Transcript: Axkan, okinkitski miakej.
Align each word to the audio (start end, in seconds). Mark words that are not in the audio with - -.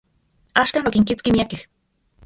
Axkan, 0.61 0.89
okinkitski 0.91 1.29
miakej. 1.37 1.61